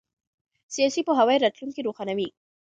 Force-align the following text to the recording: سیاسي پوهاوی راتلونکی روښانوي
سیاسي 0.75 1.01
پوهاوی 1.07 1.41
راتلونکی 1.43 1.81
روښانوي 1.87 2.29